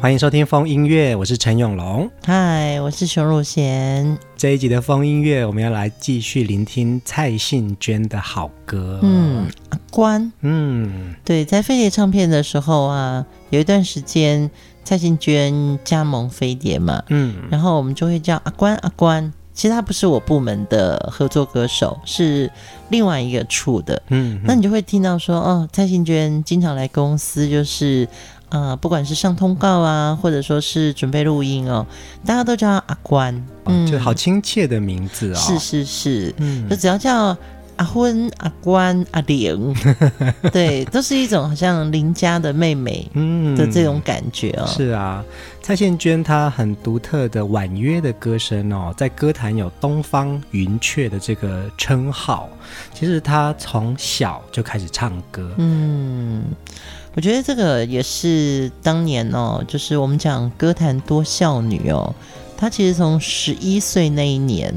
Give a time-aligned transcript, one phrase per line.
[0.00, 2.08] 欢迎收听风音乐，我是陈永龙。
[2.24, 4.16] 嗨，我是熊汝贤。
[4.36, 9.00] 这一集的风音乐，我们要来继续聆听蔡幸娟的好歌。
[9.02, 10.32] 嗯，阿关。
[10.42, 14.48] 嗯，对，在飞碟唱片的时候啊，有一段时间
[14.84, 17.02] 蔡幸娟加盟飞碟嘛。
[17.08, 19.32] 嗯，然后我们就会叫阿关阿关。
[19.52, 22.48] 其实他不是我部门的合作歌手，是
[22.90, 24.00] 另外一个处的。
[24.10, 28.06] 嗯，那你就会听到说，哦，蔡幸娟经常来公司，就是。
[28.50, 31.86] 啊、呃，不管是上通告啊，或者说是准备录音哦，
[32.24, 35.36] 大家都叫阿关，嗯，就好亲切的名字哦。
[35.36, 37.36] 是是是，嗯，就只要叫
[37.76, 39.74] 阿昏、阿关、阿玲，
[40.50, 44.66] 对，都是一种好像邻家的妹妹，嗯的这种感觉哦。
[44.66, 45.22] 是啊，
[45.62, 52.48] 蔡幸娟她很独特的婉约的歌声哦，在歌坛有东方云雀的这个称号。
[52.92, 56.42] 其实她从小就开始唱歌，嗯。
[57.18, 62.14] 我觉得这个也是当年哦，就是我们讲歌坛多少女哦，
[62.56, 64.72] 她其实从十一岁那一年，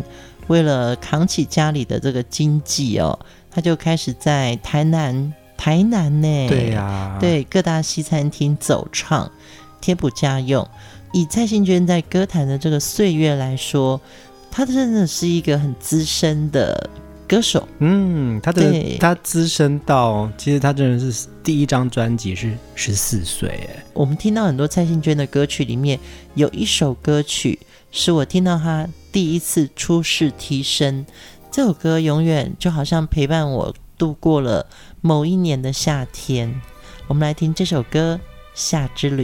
[0.48, 3.20] 为了扛起家里的这个经济哦，
[3.52, 9.32] 她就开始在台南，台南呢，对呀、啊，对各大西餐厅走唱，
[9.80, 10.68] 贴补家用。
[11.14, 14.02] 以蔡幸娟在歌坛的这个岁月来说，
[14.50, 16.90] 她真的是一个很资深的。
[17.32, 25.98] 歌手，嗯，他的他资深到，其实他真的是第一张专辑是十四岁，哎，我们听到很多蔡幸娟的歌曲里面，
[26.36, 27.58] 有一首歌曲
[27.90, 31.06] 是我听到他第一次出世提升，
[31.50, 34.68] 这首歌永远就好像陪伴我度过了
[35.00, 36.62] 某一年的夏天。
[37.08, 38.20] 我们来听这首歌
[38.54, 39.24] 《夏之旅》。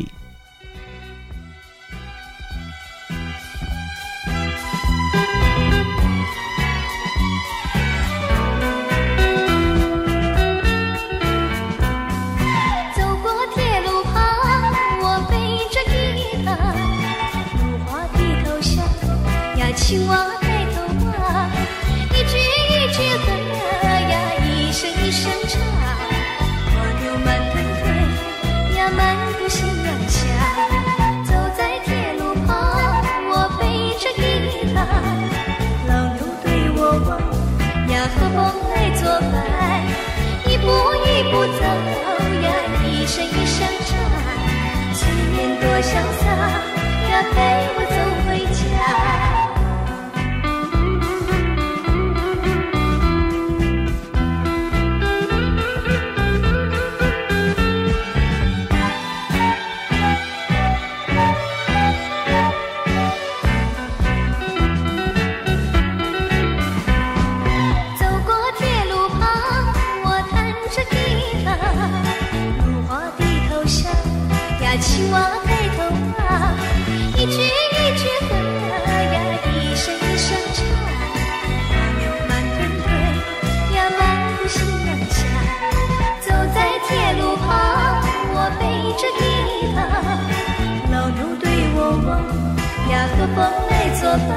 [93.35, 93.37] 风
[93.69, 94.29] 来作伴。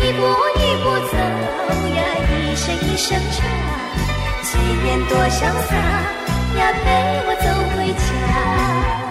[0.00, 0.18] 一步
[0.56, 1.14] 一步走
[1.94, 1.98] 呀，
[2.30, 3.36] 一声一声唱。
[4.42, 4.50] 岁
[4.84, 5.38] 月多潇
[5.68, 5.72] 洒
[6.56, 6.84] 呀，陪
[7.26, 7.46] 我走
[7.76, 9.07] 回家。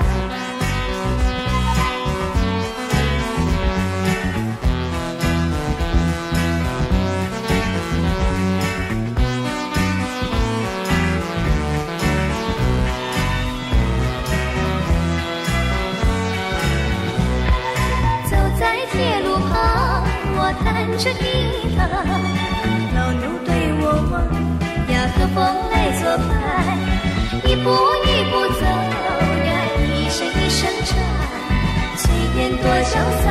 [20.88, 21.20] 弹着吉
[21.76, 21.84] 他，
[22.96, 23.52] 老牛对
[23.82, 24.24] 我望
[24.88, 25.36] 呀，和风
[25.70, 26.32] 来作伴，
[27.44, 27.68] 一步
[28.06, 28.64] 一步走
[29.44, 29.50] 呀，
[29.84, 30.96] 一声一声唱，
[31.98, 32.08] 岁
[32.38, 33.28] 月多潇洒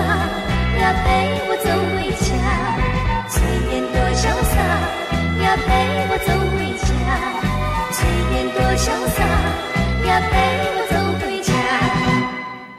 [0.76, 1.08] 呀，陪
[1.48, 1.66] 我走
[1.96, 2.28] 回家，
[3.26, 3.40] 岁
[3.72, 4.20] 月多潇
[4.52, 4.54] 洒
[5.42, 5.68] 呀，陪
[6.10, 6.84] 我走回家，
[7.90, 7.98] 岁
[8.32, 8.84] 月多潇
[9.16, 9.18] 洒
[10.06, 10.32] 呀，陪
[10.76, 11.05] 我走。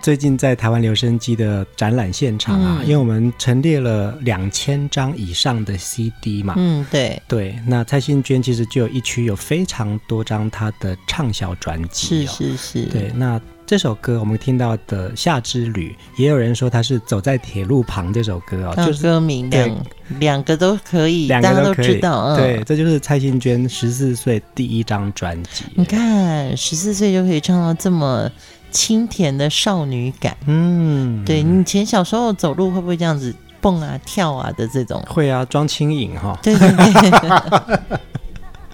[0.07, 13.37] 最近在台湾留声机的展览现场啊，嗯、因为我们陈列了两千张以上的 CD 嘛，嗯，对对，那蔡幸娟其实就有一区有非常多张她的畅销专辑、哦，是是是，对，那。
[13.65, 19.77] 这首歌我们听到的《夏之旅》，也有人说它是走在铁路旁这首歌哦，就是歌名两对
[20.19, 22.23] 两个都可以，两个都可以，大家都知道。
[22.27, 25.65] 嗯、对，这就是蔡幸娟十四岁第一张专辑。
[25.75, 28.31] 你看，十四岁就可以唱到这么
[28.71, 30.35] 清甜的少女感。
[30.45, 35.03] 嗯，对，你以前小时候走路会不会这样子蹦啊跳啊的这种？
[35.07, 36.37] 会啊，装轻盈哈。
[36.41, 37.99] 对对对。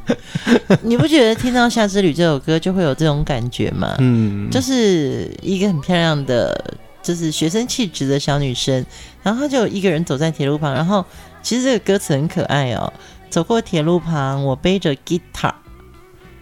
[0.83, 3.95] 你不觉得听到《夏之旅》这首歌就会有这种感觉吗？
[3.99, 8.85] 嗯，就是一个很漂亮的，就是学生气质的小女生，
[9.21, 11.05] 然后她就一个人走在铁路旁，然后
[11.41, 12.91] 其实这个歌词很可爱哦。
[13.29, 15.55] 走过铁路旁，我背着吉他，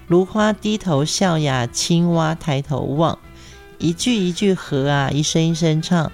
[0.07, 3.19] 芦花低头笑呀，青蛙抬头望，
[3.81, 6.11] 一句一句和啊，一声一声唱。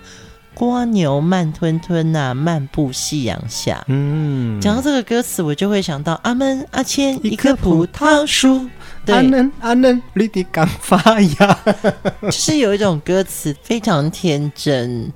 [0.59, 3.83] 蜗牛慢吞吞呐、啊，漫步夕阳下。
[3.89, 8.67] 嗯，讲到这个歌词，我就会想到阿门阿谦一棵葡萄树。
[9.05, 11.59] 阿嫩阿嫩，绿地刚发芽。
[12.23, 15.13] 就是有一种歌词非常天真，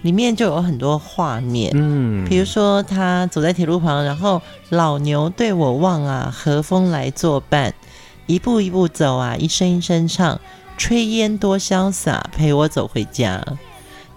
[0.00, 1.70] 里面就有很多画面。
[1.74, 4.40] 嗯，比如说他走在铁路旁，然后
[4.70, 7.74] 老牛对我望啊，和风来作伴，
[8.24, 10.40] 一步一步走啊，一声一声唱，
[10.78, 13.44] 炊烟多潇洒，陪我走回家。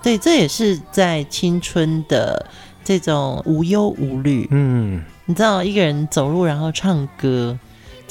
[0.04, 2.46] 对，这也是在青春的
[2.84, 4.48] 这种无忧无虑。
[4.52, 7.58] 嗯，你知道一个人走路然后唱歌，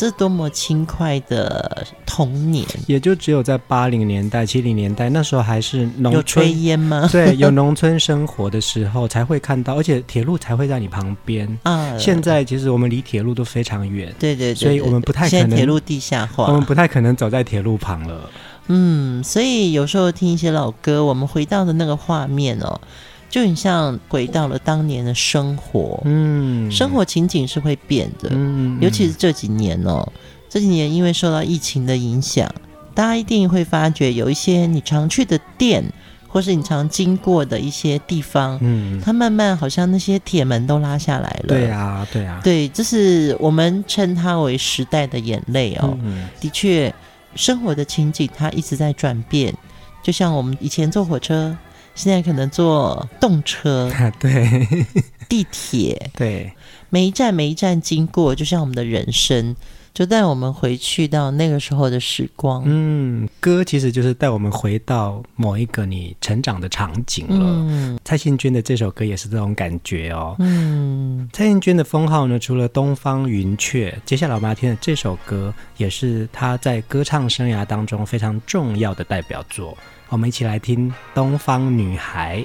[0.01, 2.67] 这是多么轻快的童年。
[2.87, 7.07] 也就只有在八零年代、七零年代那时候还是农村有炊烟吗？
[7.13, 11.47] 对，有农村生活的时候才会看到，而且铁路才会在你旁边。
[11.65, 14.11] 啊，现在其实我们离铁路都非常远。
[14.19, 15.51] 对对对，对，所以我们不太可能。
[15.51, 18.31] 铁路地下化，我们不太可能走在铁路旁了。
[18.69, 22.81] 嗯，所以有时候听一些老歌，我们回到的那个画面哦，
[23.31, 26.03] 就很像回到了当年的生活。
[26.05, 28.29] 嗯，生活情景是会变的。
[28.33, 30.07] 嗯，尤其是这几年哦，
[30.51, 32.53] 这几年因为受到疫情的影响，
[32.93, 35.83] 大家一定会发觉有一些你常去的店，
[36.29, 41.49] 或是你常经过的一些地方，嗯，它慢慢好像那些铁门都拉下来了。
[41.49, 45.97] 对啊，对啊，对，这是我们称它为时代的眼泪哦。
[46.03, 46.93] 嗯，的确。
[47.37, 49.55] 生活的情景它一直在转变，
[50.03, 51.57] 就像我们以前坐火车，
[52.01, 54.87] 现在可能坐动车， 对，
[55.29, 56.51] 地铁，对，
[56.89, 59.55] 每一站每一站经过，就像我们的人生，
[59.93, 62.63] 就带我们回去到那个时候的时光。
[62.65, 67.47] 嗯，歌其实就是带我们回到某一个你成长的场景了。
[67.69, 70.37] 嗯，蔡幸娟的这首歌也是这种感觉哦。
[70.39, 79.77] 嗯，蔡幸娟的封号呢，除了东方云雀，接下来我们要听的这首歌，也是她在歌唱生涯当中非常重要的代表作。
[80.09, 82.41] 我们一起来听《东方女孩》。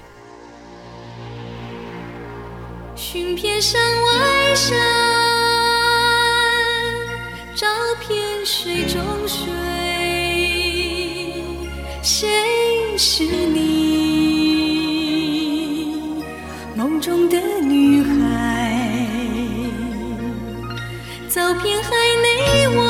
[2.96, 5.25] 寻遍山外山。
[7.56, 7.66] 照
[8.02, 9.48] 片水中水，
[12.04, 12.28] 谁
[12.98, 13.56] 是你
[16.76, 18.12] 梦中的女孩？
[21.30, 21.90] 走遍海
[22.22, 22.84] 内外，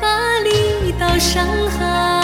[0.00, 2.19] 巴黎到上海，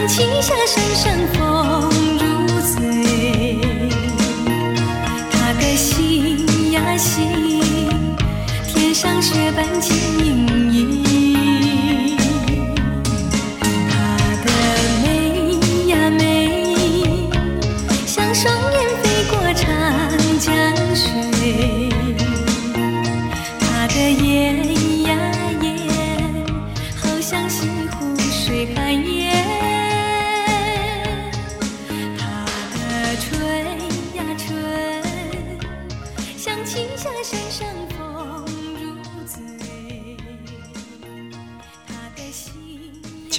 [0.00, 1.89] 像青霞山上风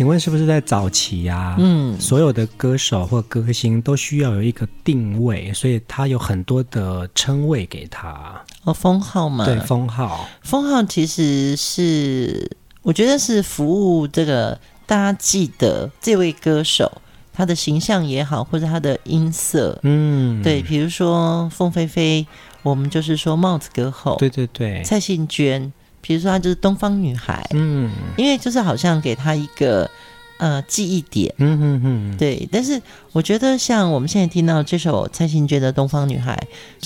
[0.01, 1.55] 请问是不是在早期呀、啊？
[1.60, 9.46] 嗯，所有的歌手或歌星都需要有一个定位，所以他有很多的称谓给他哦，封号嘛。
[9.46, 10.27] 对，封号。
[10.41, 12.50] 封号其实是
[12.81, 16.91] 我觉得是服务这个大家记得这位歌手
[17.31, 19.79] 他的形象也好，或者他的音色。
[19.84, 22.25] 嗯，对，比如说凤飞飞，
[22.63, 24.15] 我们就是说帽子歌后。
[24.17, 25.72] 对对对，蔡幸娟。
[26.01, 29.89] 比如说，她就是东方女孩，嗯，因为就是好像给她一个
[30.38, 32.48] 呃记忆点，嗯嗯嗯，对。
[32.51, 32.81] 但是
[33.12, 36.36] 我觉得，像我们现在听到这首蔡幸娟的《东方女孩》，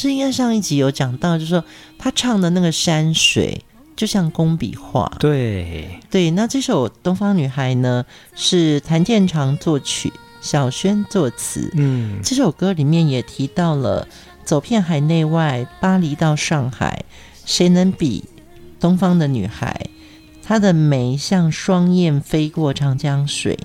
[0.02, 1.64] 是应该上一集有讲到，就是说
[1.98, 3.64] 她唱的那个山水
[3.96, 6.30] 就像工笔画，对对。
[6.32, 8.06] 那这首《东方女孩》呢，
[8.36, 14.06] 是谭健常作曲，小轩作词，嗯，这首歌里面也提到了
[14.44, 17.06] 走遍海内外，巴黎到上海，
[17.46, 18.26] 谁能比？
[18.86, 19.76] 东方的女孩，
[20.44, 23.58] 她的眉像双燕飞过长江水，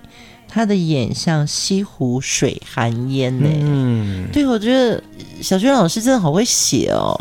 [0.48, 3.46] 她的眼像西湖水寒烟呢。
[3.46, 5.02] 嗯，对，我觉得
[5.42, 7.14] 小娟老师真的好会写哦。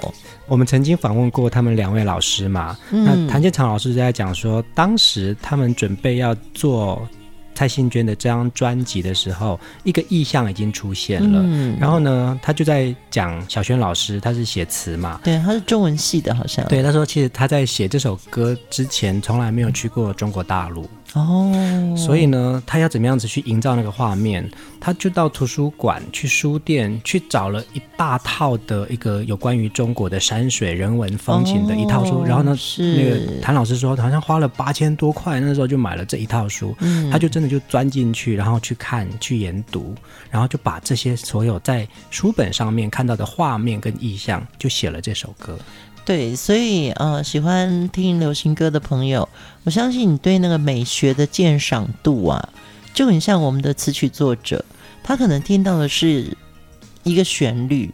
[0.48, 7.06] 我们曾经访问过他们两位老师嘛，嗯、那谭建长老师在讲说，当时他们准备要做。
[7.60, 11.42] 蔡幸娟的这张专辑的时候，一个意象已经出现了。
[11.44, 16.66] 嗯，然后呢，他就在讲小轩老师，他是写词嘛，对，他是中文系的，好像。
[16.70, 20.90] 对，他说其实他在写这首歌之前，从来没有去过中国大陆。
[21.14, 24.48] 哦，所以呢，他要怎么样子去营造那个画面？
[24.80, 32.22] 他就到图书馆、去书店去找了一大套的一个有关于中国的山水、人文风情的一套书。
[32.22, 36.76] 哦、然后呢，是那个谭老师说，好像花了八千多块，那时候就买了这一套书。
[36.80, 39.96] 嗯，他就真的就钻进去，然后去看、去研读，
[40.30, 45.58] 然后就把这些所有在书本上面看到的画面跟意象，就写了这首歌。
[46.06, 49.30] 对，所以呃，喜欢听流行歌的朋友，
[49.64, 52.50] 我相信你对那个美学的鉴赏度啊，
[52.96, 54.66] 就很像我们的词曲作者，
[55.04, 56.36] 他可能听到的是
[57.04, 57.94] 一个旋律，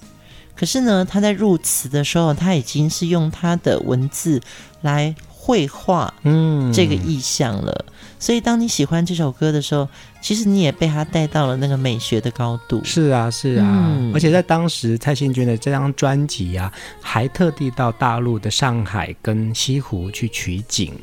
[0.56, 4.42] 可是呢，他在入词的时候，他已经是用他的文字
[4.82, 5.14] 来
[5.46, 7.86] 绘画嗯这个意象了。
[7.88, 9.88] 嗯所以，当你喜欢这首歌的时候，
[10.20, 12.82] 其实你也被他带到了那个美学的高度。
[12.84, 16.72] 是啊，是啊，嗯、而且在当时，蔡幸娟的这张专辑啊，
[17.02, 20.94] 还特地到大陆的上海跟西湖去取景。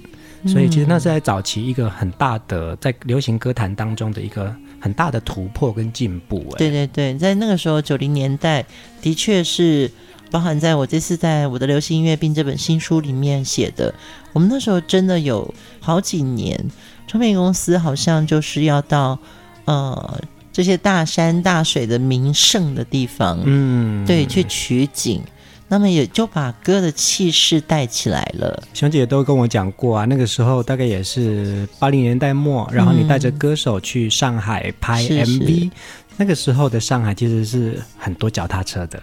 [0.46, 6.44] 所以，其实那是在早期一个很大的在流行歌坛当中的一个很大的突破跟进步。
[6.52, 8.64] 哎，对对对，在那个时候，九零年代
[9.00, 9.88] 的确是。
[10.30, 13.94] 包含在我这次在我的流行音乐病这本新书里面写的，
[14.32, 16.58] 我们那时候真的有好几年，
[17.06, 19.18] 唱片公司好像就是要到
[19.64, 20.20] 呃
[20.52, 25.22] 这些大山大水的名胜的地方，嗯，对，去取景，
[25.68, 28.62] 那么也就把歌的气势带起来了。
[28.74, 35.70] 熊姐都跟我讲过啊，那个时候大概也是八零年代末，然后你带着歌手去上海拍 MV，
[36.18, 39.02] 那个时候的上海其实是很多脚踏车的。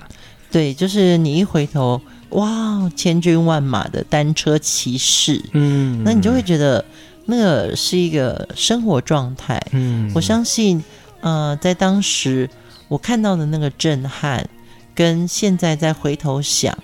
[0.52, 6.84] 对，就是你一回头，哇，千军万马的单车骑士，嗯，那你就会觉得
[7.26, 9.60] 那个是一个生活状态。
[9.72, 10.84] 嗯，我相信，
[11.22, 12.50] 呃，在当时
[12.88, 14.48] 我看到的那个震撼，
[14.94, 16.78] 跟现在再回头想，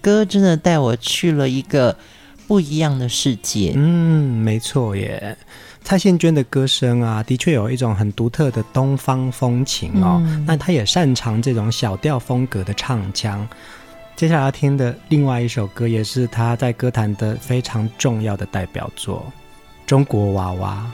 [0.00, 1.96] 歌真的带我去了一个
[2.48, 3.74] 不一样的世界。
[3.76, 5.36] 嗯，没错耶。
[5.84, 10.20] 蔡幸娟的歌声啊，的确有一种很独特的东方风情哦。
[10.24, 13.46] 嗯、那她也擅长这种小调风格的唱腔。
[14.16, 19.26] 接下来要听的另外一首歌，也是他在歌坛的非常重要的代表作
[19.88, 20.86] 《中国娃娃》。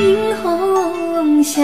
[0.00, 1.60] 映红小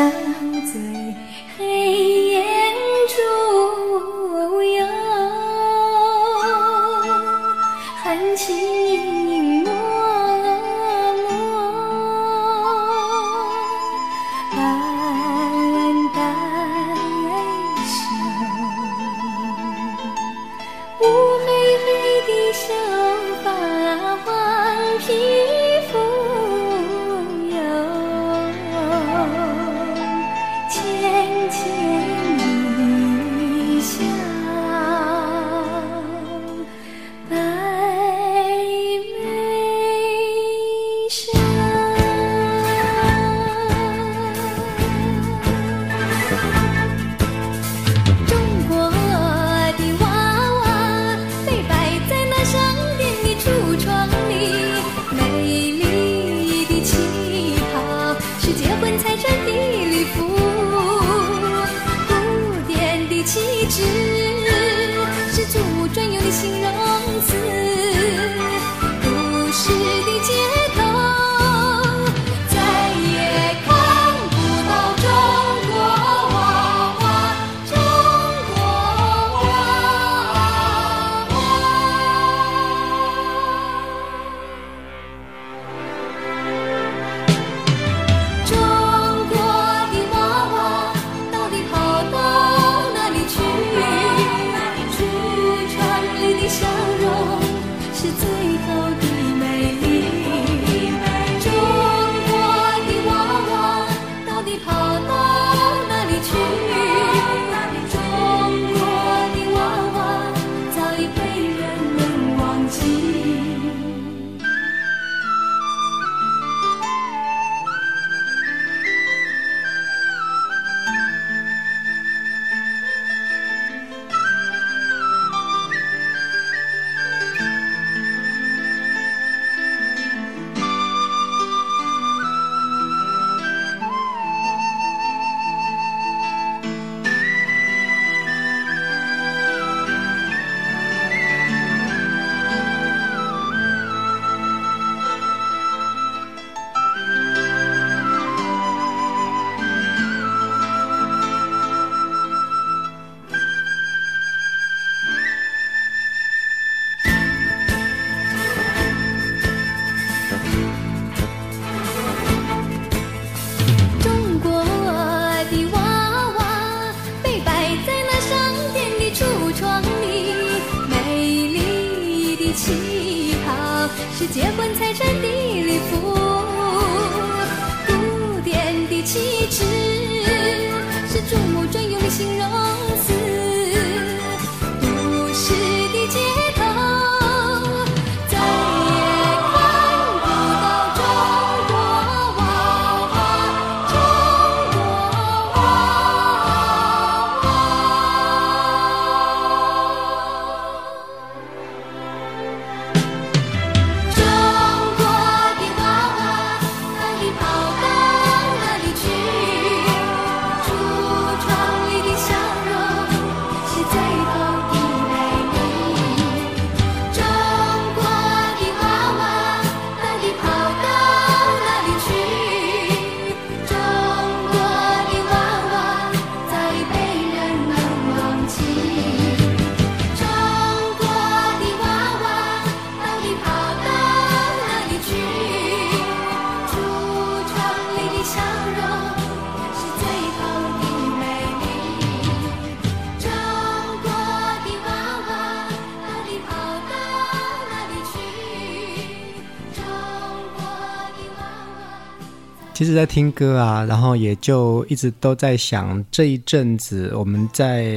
[252.79, 257.93] 其实，在听歌啊，然后也就一直都在想，这一阵子我们在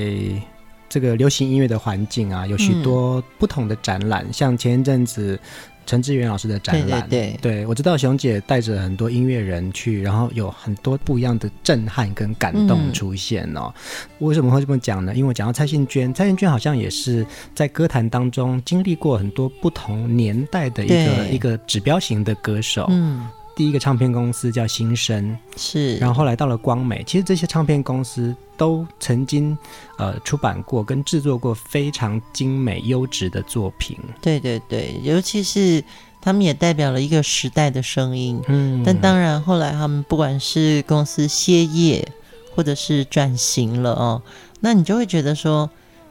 [0.89, 5.39] 这个流行音乐的环境啊，有许多不同的展览，嗯、像前一阵子
[5.85, 13.71] 陈志远老师的展览，对对，对，我知道熊姐带着很多音乐人去，然后有很多不一样的震撼跟感动出现哦。
[13.75, 15.13] 嗯、为什么会这么讲呢？
[15.13, 23.27] 因为我讲到蔡幸娟，蔡幸娟好像也是在歌坛当中经历过很多不同年代的一个一个指标型的歌手，嗯。
[23.61, 29.55] 第一个唱片公司叫新生，是，然后后来到了光美，其实这些唱片公司都曾经
[29.99, 33.95] 呃出版过跟制作过非常精美优质的作品。
[34.19, 35.83] 对对对，尤其是
[36.19, 38.41] 他们也代表了一个时代的声音。
[38.47, 42.11] 嗯，但当然后来他们不管是公司歇业
[42.55, 44.23] 或者是转型了哦，
[44.61, 45.69] 那你就会觉得说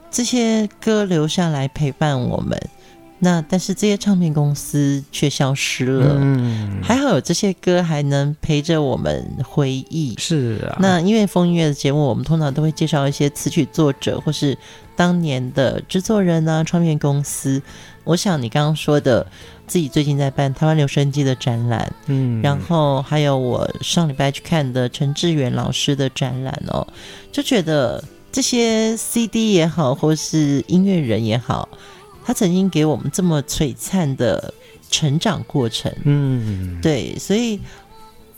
[0.09, 2.57] 这些歌留下来陪伴我们。
[3.23, 10.15] 那但是这些唱片公司却消失了，嗯，还好有这些歌还能陪着我们回忆。
[10.19, 14.57] 是啊，那因为风音乐的节目，我们通常都会介绍一些词曲作者或是
[14.97, 17.63] 当年的制作人啊，唱片公司。
[18.05, 19.27] 我想你刚刚说的，
[19.67, 26.87] 自己最近在办台湾留声机的展览，嗯，然后还有我上礼拜去看的陈志远老师的展览哦，
[27.31, 28.03] 就觉得
[28.33, 31.69] 这些 CD 也好，或是音乐人也好。
[32.25, 34.53] 他曾经给我们这么璀璨的
[34.91, 37.61] 成长过程，嗯，对，所以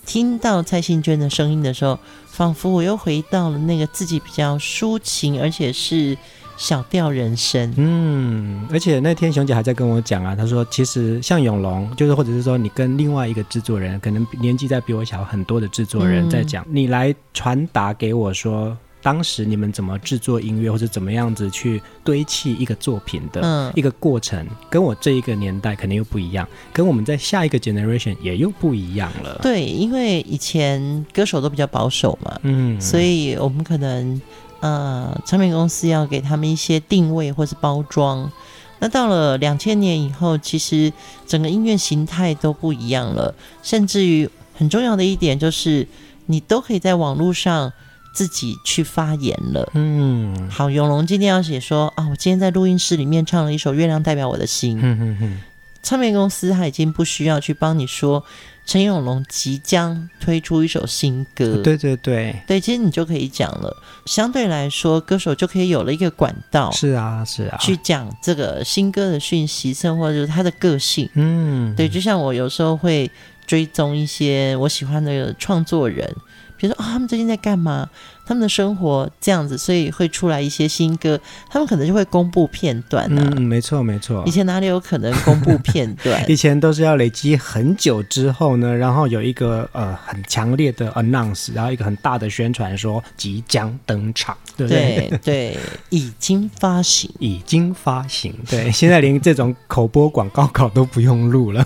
[0.06, 6.16] 听到蔡幸娟的声音的时候，仿佛我又回到了那个自己比较抒情，而且是
[6.56, 18.76] 小调人生，嗯，而且那天熊姐还在跟我讲啊，她说其实像永龙，就是或者是说你跟另外一个制作人，可能年纪在比我小很多的制作人在讲，嗯、你来传达给我说。
[19.02, 29.40] 当时你们怎么制作音乐，或者怎么样子去堆砌一个作品的一个过程，嗯、跟我这一个年代肯定又不一样，跟我们在下一个 generation 也又不一样了。
[29.42, 34.22] 对，因为以前歌手都比较保守嘛，嗯，所以我们可能
[34.60, 38.30] 呃，唱片公司要给他们一些定位或是包装。
[38.78, 40.92] 那到了两千年以后，其实
[41.26, 43.34] 整个音乐形态都不一样了，
[43.64, 45.88] 甚至于很重要的一点就是，
[46.26, 47.72] 你都可以在网络上。
[48.12, 55.40] 自己去发言了，嗯，好，永龙今天要写说啊，我今天在录音室里面唱了一首《月亮代表我的心》，嗯嗯嗯，
[55.82, 58.22] 唱片公司他已经不需要去帮你说
[58.66, 73.10] 陈永龙即将推出一首新歌，对对对，对，其实你就可以讲了，相对来说，歌手就可以有了一个管道，是啊是啊，去讲这个新歌的讯息，甚或者是他的个性，嗯，对，就像我有时候会
[73.46, 76.14] 追踪一些我喜欢的创作人。
[76.62, 77.90] 比如说啊、他们最近在干嘛？
[78.32, 83.32] 他们的生活这样子，所以会出来一些新歌，他们可能就会公布片段啊。
[83.36, 84.22] 嗯，没错没错。
[84.26, 86.24] 以前哪里有可能公布片段？
[86.30, 95.08] 以前都是要累积很久之后呢，然后有一个呃很强烈的 announce，然后一个很大的宣传说即将登场，对不对？
[95.10, 95.58] 对对，
[95.90, 98.34] 已经发行，已经发行。
[98.48, 101.62] 对，现在连这种口播广告稿都不用录了。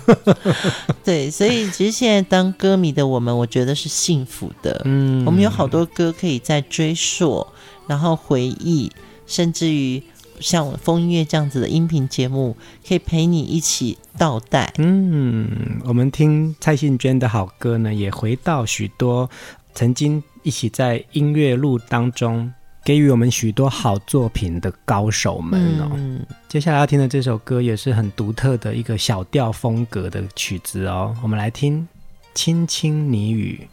[1.05, 4.81] 对，所以其实现在当歌迷的我们，我觉得是幸福的。
[4.83, 7.47] 嗯，我们有好多歌可以在追溯，
[7.87, 8.91] 然后回忆，
[9.25, 10.01] 甚至于
[10.39, 12.55] 像我风音乐这样子的音频节目，
[12.87, 14.71] 可以陪你一起倒带。
[14.77, 19.29] 嗯，我们听蔡幸娟的好歌呢，也回到许多
[19.73, 25.91] 曾经一起在音乐路当中给予我们许多好作品的高手们哦。
[25.95, 31.81] 嗯、接下来要听的这首歌也是很独特的一个小调风格的曲子哦，我们来听
[32.33, 33.67] 《轻轻你语》。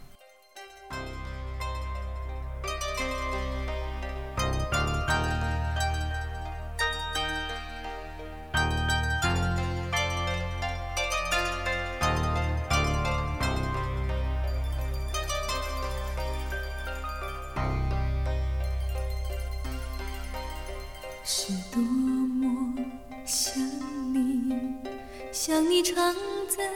[25.93, 26.15] 藏
[26.49, 26.67] 在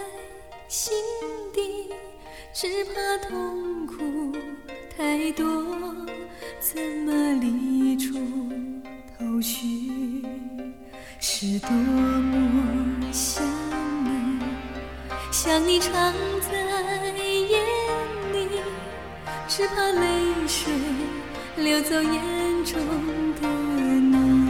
[0.67, 0.93] 心
[1.52, 1.89] 底，
[2.54, 4.38] 只怕痛苦
[4.95, 5.45] 太多。
[6.60, 8.13] 怎么理出
[9.17, 10.24] 头绪？
[11.19, 13.43] 是多么想
[14.06, 14.39] 你，
[15.32, 16.54] 想你，藏在
[17.17, 17.60] 眼
[18.32, 18.48] 里，
[19.48, 20.72] 只怕泪水
[21.58, 22.80] 流走眼中
[23.41, 24.48] 的你。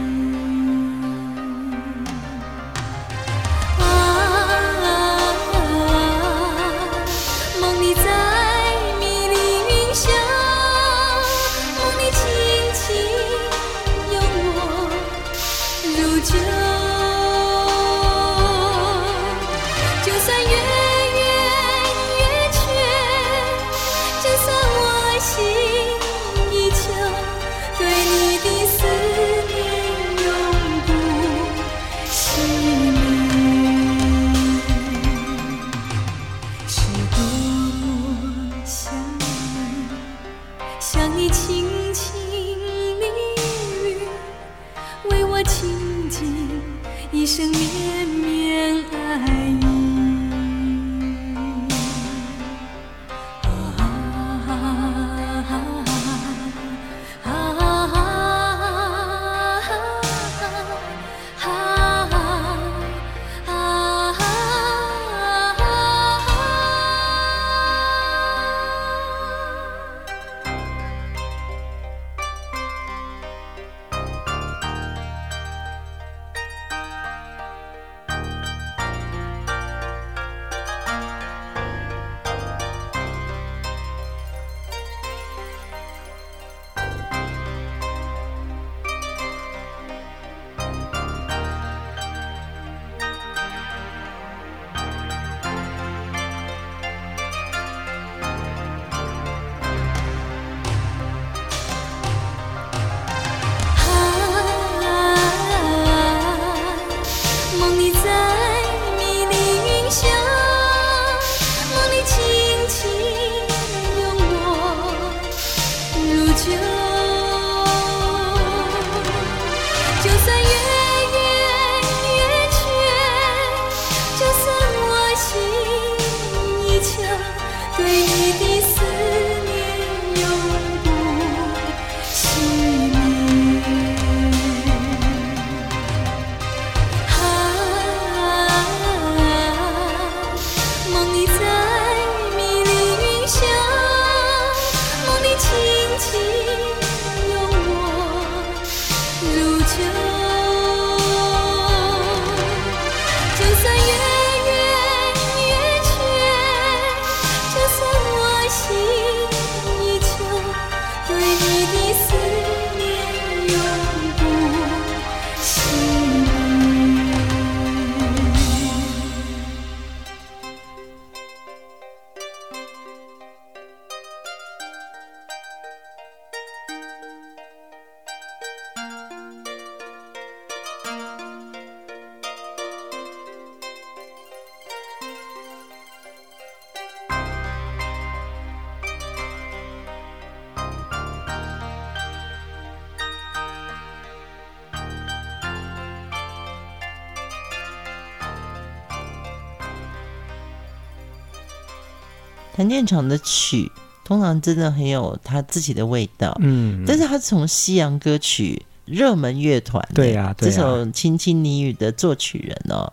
[203.22, 203.70] 曲
[204.04, 212.92] 通常真的很有他自己的味道，嗯，但是他从西洋歌曲热门乐团，对呀、啊，对啊、这首《轻轻你语》的作曲人哦，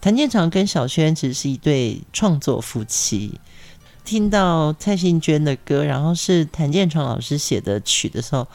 [0.00, 3.40] 谭健常跟小轩其实是一对创作夫妻。
[4.04, 8.46] 听到蔡幸娟的歌，然后是谭健常老师写的曲的时候，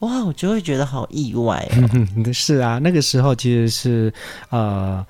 [0.00, 2.30] 哇，我就会觉得好意外哦。
[2.34, 4.12] 是啊，那个时候其实是
[4.50, 5.06] 呃。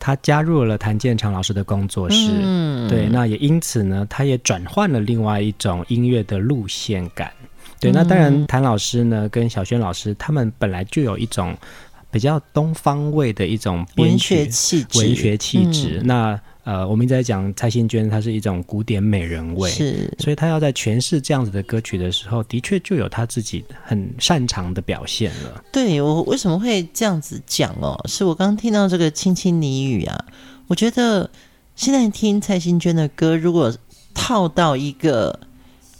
[0.00, 7.30] 他加入了谭健常老师的工作室，嗯、对，那也因此呢，他也转换了另外一种音乐的路线感。
[7.78, 11.56] 对，那当然，谭老师呢跟小轩老师他们本来就有一种
[12.10, 16.00] 比较东方味的一种文学气质，文学气质。
[16.02, 25.64] 嗯、那呃，我们一直在讲蔡幸娟，她是一种古典美人味，是，所以她要在诠释这样子的歌曲的时候，的确就有她自己很擅长的表现了。
[25.72, 27.98] 对，我为什么会这样子讲哦？
[28.06, 30.24] 是我刚刚听到这个《卿卿你语》啊，
[30.66, 31.30] 我觉得
[31.76, 33.74] 现在听蔡幸娟的歌，如果
[34.12, 35.40] 套到一个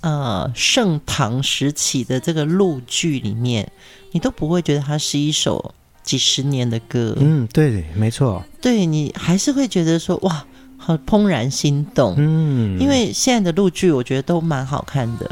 [0.02, 3.72] 呃盛唐时期的这个陆剧里面，
[4.12, 7.16] 你都不会觉得它是一首几十年的歌。
[7.18, 10.44] 嗯，对，没错，对，你还是会觉得说哇。
[10.82, 15.30] 好怦然心动，嗯，因为现在的陆剧我觉得都蛮好看的，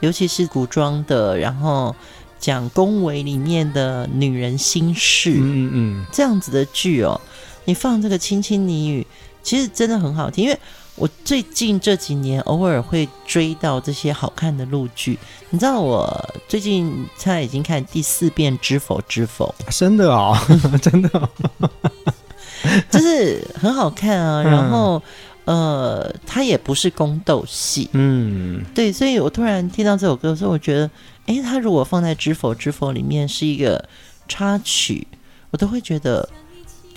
[0.00, 1.94] 尤其是古装的，然后
[2.38, 7.18] 讲宫闱里面的女人心事，嗯嗯，这样子的剧哦，
[7.64, 9.02] 你放这个《卿卿你语》，
[9.42, 10.44] 其实真的很好听。
[10.44, 10.58] 因为
[10.96, 15.16] 我最近这几年偶尔会追到这些好看的陆剧，
[15.50, 20.36] 你知道我最近现在已经看第四遍《知否知否》，真的哦，
[20.82, 21.28] 真的哦。
[22.90, 25.02] 就是很好看啊，然后、
[25.44, 30.90] 嗯、呃，它也不是宫斗戏，嗯，对，所以我突然听到这首歌的时候，我觉得，
[31.26, 33.88] 哎，它如果放在《知否知否》里面是一个
[34.28, 35.06] 插曲，
[35.50, 36.28] 我都会觉得。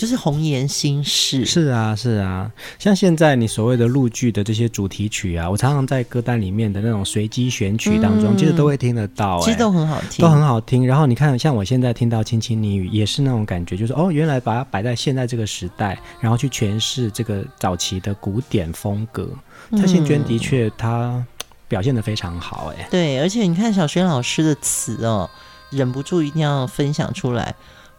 [0.02, 10.88] 就是红颜心事，是啊，是啊，像现在你所谓的陆剧的这些主题曲啊，我常常在歌单里面的那种随机选曲当中，嗯、其实都会听得到、欸，其实都很好听，都很好听。
[10.88, 19.30] 然后你看，像我现在听到《卿卿你语》，也是那种感觉，就是哦，原来把它摆在现在这个时代，然后去诠释这个早期的古典风格。
[19.78, 21.24] 蔡幸娟的确，她
[21.68, 25.30] 表现的非常好、欸，哎，对，而且你看小轩老师的词哦，
[25.70, 27.54] 忍不住一定要分享出来。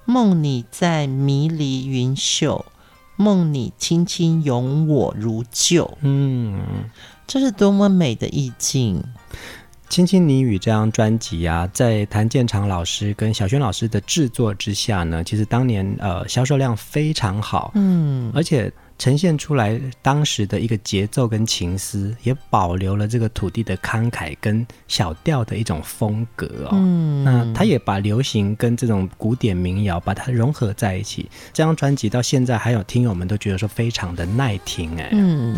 [0.04, 2.64] 梦你在迷离云袖，
[3.16, 5.98] 梦你轻轻拥我如旧。
[6.00, 6.60] 嗯，
[7.26, 9.02] 这是多么美的意境！
[9.88, 17.72] 《轻轻你语》这张专辑啊，在谭健常老师跟小轩老师的制作之下呢，其实当年呃销售量非常好。
[17.74, 18.72] 嗯，而且。
[18.98, 26.70] 呈现出来当时的一个节奏跟情思，也保留了这个土地的慷慨跟小调的一种风格哦。
[26.74, 31.28] 嗯，那他也把流行跟这种古典民谣把它融合在一起。
[31.52, 35.08] 这张专辑到现在还有听友们都觉得说非常的耐听哎。
[35.12, 35.56] 嗯，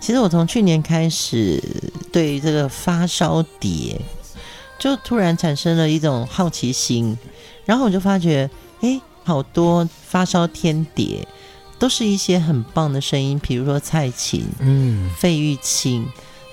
[0.00, 1.62] 其实我从去年开始
[2.10, 4.00] 对这个发烧碟
[4.78, 7.16] 就突然产生了一种好奇心，
[7.64, 8.48] 然后我就发觉，
[8.80, 11.26] 哎，好多发烧天碟。
[11.78, 16.06] 都是一些很棒的声音，比如说蔡琴、嗯，费玉清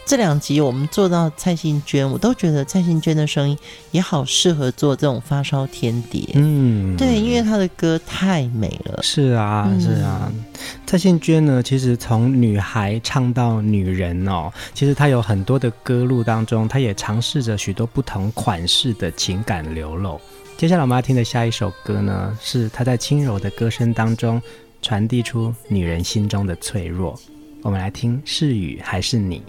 [0.06, 3.58] 这两集我们做到蔡幸娟，我都觉得蔡幸娟的声音
[3.92, 9.02] 也好适合做这种发烧天碟，嗯，对，因为她的歌太美了。
[9.02, 10.44] 是啊，是啊，嗯、
[10.86, 20.20] 蔡幸娟呢，其实从女孩唱到女人哦，其实她有很多的歌路当中，她也尝试着许多不同款式的情感流露。
[20.58, 24.42] 接下来我们要听的下一首歌呢，是她在轻柔的歌声当中。
[24.84, 27.18] 传递出女人心中的脆弱。
[27.62, 29.42] 我们来听，是雨还是你？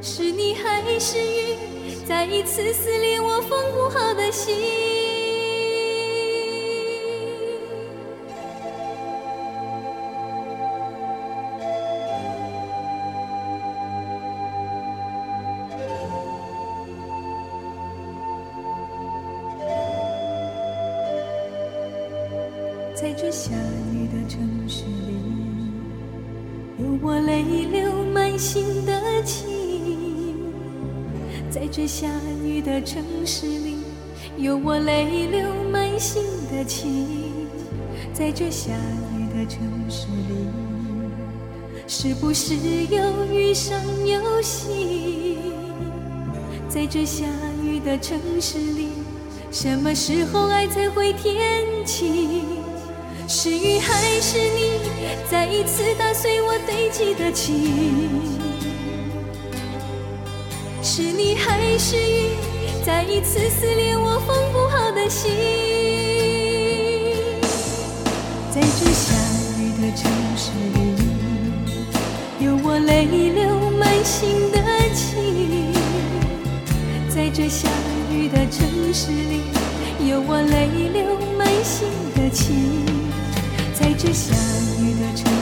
[0.00, 4.54] 是你还是雨，再一次撕裂我缝不好的心。
[31.76, 32.06] 这下
[32.44, 33.78] 雨的城市里，
[34.36, 37.08] 有我泪流满心的情。
[38.12, 38.70] 在这下
[39.18, 39.58] 雨的城
[39.90, 40.46] 市里，
[41.88, 42.54] 是不是
[42.88, 45.36] 又遇上游戏？
[46.68, 47.24] 在这下
[47.60, 48.90] 雨的城市里，
[49.50, 51.34] 什么时候爱才会天
[51.84, 52.44] 晴？
[53.26, 54.78] 是雨还是你，
[55.28, 58.43] 再一次打碎我堆积的情？
[60.96, 62.36] 是你还是雨，
[62.86, 65.28] 再一次撕裂我缝不好的心？
[68.52, 69.12] 在这下
[69.58, 70.78] 雨的城市里，
[72.38, 74.62] 有我泪流满心的
[74.94, 75.74] 情。
[77.08, 77.68] 在这下
[78.12, 79.40] 雨的城市里，
[80.08, 82.54] 有我泪流满心的情。
[83.74, 84.32] 在这下
[84.80, 85.33] 雨的城，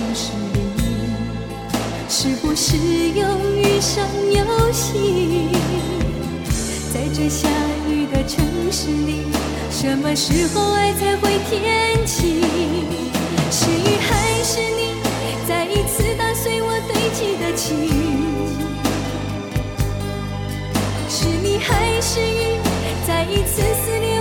[2.23, 5.49] 是不是又遇上游戏？
[6.95, 7.49] 在这下
[7.89, 9.25] 雨的城市里，
[9.73, 12.41] 什么时候爱才会天晴？
[13.51, 14.95] 是雨还是你，
[15.49, 17.91] 再一次打碎我堆积的情？
[21.09, 22.61] 是你还是雨，
[23.05, 24.12] 再一次撕裂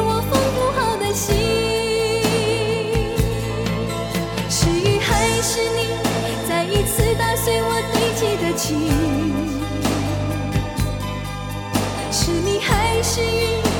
[8.61, 8.77] 情。
[12.11, 13.70] 是你还是云，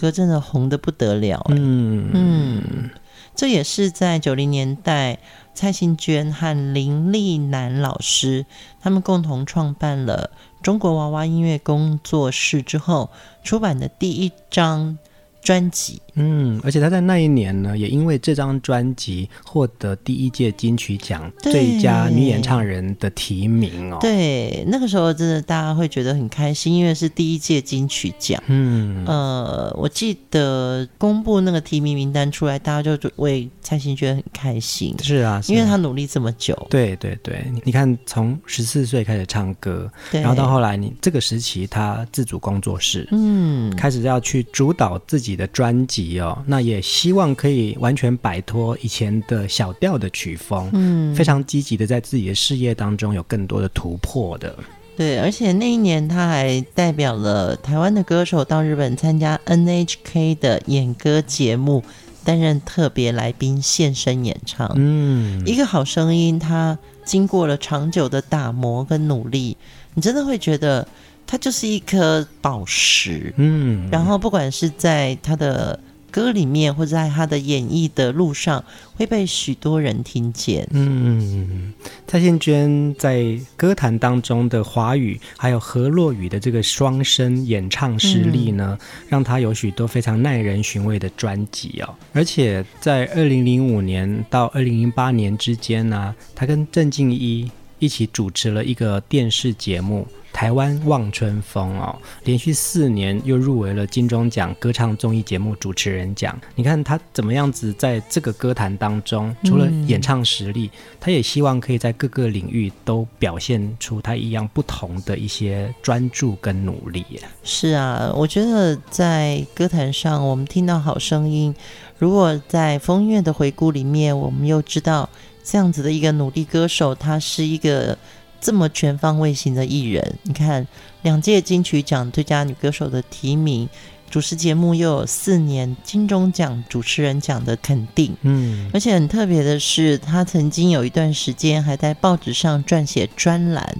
[0.00, 2.90] 歌真的红的不得了，嗯嗯，
[3.34, 5.18] 这也是在九零年代，
[5.54, 8.46] 蔡幸娟和林立南老师
[8.80, 10.30] 他们共同创办了
[10.62, 13.10] 中国娃娃音乐工作室之后
[13.42, 14.98] 出版的第一张。
[15.42, 23.98] 专辑，嗯，而且他在那一年呢，也因为这张专辑获得第一届金曲奖最佳女演唱人的提名哦。
[24.00, 28.42] 对，那个时候真的大家会觉得很开心，因为是第一届金曲奖。
[28.46, 34.94] 嗯，呃，我记得公布那个提名名单出来，大家就为蔡幸娟很开心。
[35.02, 36.66] 是啊，是啊，因为他努力这么久。
[36.70, 54.56] 对对对，你看，从十四岁开始唱歌，然后到后来你这个时期他自主工作室，嗯，开始要去主导自己的专辑哦，那也希望可以完全摆脱以前的小调的曲风，嗯，非常积极的在自己的事业当中有更多的突破的。
[54.96, 61.82] 对，而且那一年他还代表了台湾的歌手到日本参加 NHK 的演歌节目，
[62.24, 64.70] 担任特别来宾现身演唱。
[64.76, 69.56] 嗯，一个好声音，他经过了长久的打磨跟努力，
[69.94, 70.86] 你真的会觉得。
[71.28, 75.76] 它就是一颗宝石，嗯，然后不管是在他的
[76.16, 78.64] 歌里面，或者在他的演绎的路上，
[78.94, 80.66] 会被许多人听见。
[80.70, 81.74] 嗯，
[82.06, 91.94] 蔡幸娟在歌坛当中的华语还有河洛语的这个双声演唱实力呢，嗯、让她有许多非常耐人寻味的专辑哦。
[92.14, 100.06] 而且在二零零五年到二零零八年之间呢，她跟郑敬一一起主持了一个电视节目。
[100.32, 106.38] 台湾望春风哦，连续四年又入围了金钟奖歌唱综艺节目主持人奖。
[106.54, 110.70] 你看他怎么样子在这个歌坛当中，除了演唱实力，
[111.00, 117.02] 他也希望可以在各个领域都表现出他一样不同的一些专注跟努力。
[117.42, 121.54] 是啊，我觉得在歌坛上，我们听到好声音。
[121.98, 125.08] 如果在风月的回顾里面，我们又知道
[125.46, 127.96] 这样子的一个努力歌手，他是一个。
[128.38, 130.64] 这么全方位型的艺人，你看
[131.02, 133.66] 两届金曲奖最佳女歌手的提名，
[134.10, 143.78] 主持节目又有四年金钟奖主持人奖的肯定，嗯，而且很特别的是，他曾经有一段时间还在报纸上撰写专栏，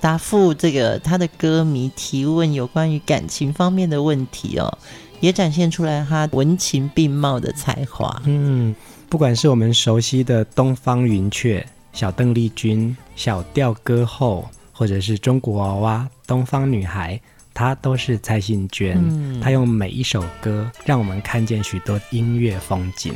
[0.00, 4.78] 答复这个他的歌迷提问有关于感情方面的问题哦。
[5.20, 8.22] 也展现出来他文情并茂的才华。
[8.24, 8.72] 嗯，
[9.10, 17.18] 不管是我们熟悉的东方云雀、小邓丽君、小调歌后，或者是中国娃娃、东方女孩，
[17.54, 18.98] 她都是蔡幸娟。
[18.98, 23.14] 嗯，她用每一首歌让我们看见许多音乐风景。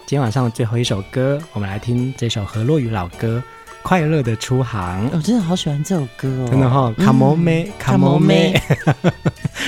[0.00, 3.40] 今天晚上的最后一首歌，我们来听这首何洛语老歌。
[3.84, 6.48] 快乐的出航，我真的好喜欢这首歌哦！
[6.50, 8.58] 真的哈，Come on me，Come on me，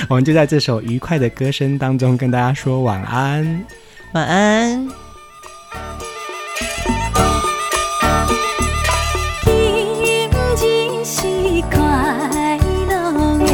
[0.09, 3.63] 我们就在这首愉快的歌声当中跟大家说晚安，
[4.13, 5.06] 晚安。
[9.43, 9.51] 今
[10.55, 11.77] 日是快
[12.87, 13.45] 乐的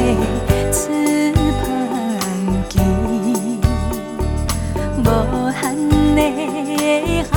[0.72, 1.66] 私奔
[5.03, 5.07] 无
[5.51, 5.61] 限
[6.16, 6.20] 的
[7.32, 7.34] 海